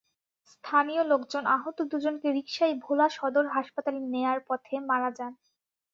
[0.53, 5.33] স্থানীয় লোকজন আহত দুজনকে রিকশায় ভোলা সদর হাসপাতালে নেওয়ার পথে মারা যান।